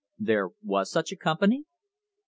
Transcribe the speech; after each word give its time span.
There 0.17 0.49
was 0.63 0.89
such 0.89 1.11
a 1.11 1.15
company? 1.15 1.57
A 1.57 1.65